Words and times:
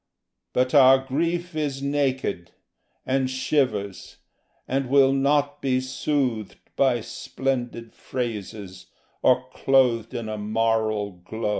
But 0.53 0.73
our 0.73 0.97
grief 1.05 1.55
is 1.55 1.83
naked, 1.83 2.49
and 3.05 3.29
shivers, 3.29 4.17
and 4.67 4.89
will 4.89 5.13
not 5.13 5.61
be 5.61 5.79
soothed 5.79 6.55
By 6.75 7.01
splendid 7.01 7.93
phrases, 7.93 8.87
or 9.21 9.47
clothed 9.51 10.15
in 10.15 10.27
a 10.27 10.39
moral 10.39 11.11
glow. 11.11 11.49